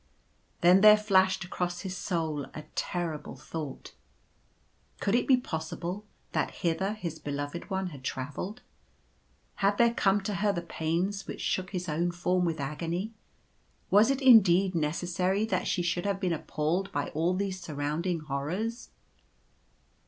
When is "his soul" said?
1.81-2.45